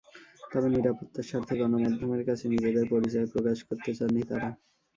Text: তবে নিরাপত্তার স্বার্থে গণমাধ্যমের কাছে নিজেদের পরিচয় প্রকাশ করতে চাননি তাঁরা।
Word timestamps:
তবে 0.51 0.67
নিরাপত্তার 0.69 1.27
স্বার্থে 1.29 1.53
গণমাধ্যমের 1.61 2.23
কাছে 2.27 2.45
নিজেদের 2.53 2.85
পরিচয় 2.93 3.27
প্রকাশ 3.33 3.57
করতে 3.67 3.89
চাননি 3.97 4.21
তাঁরা। 4.29 4.49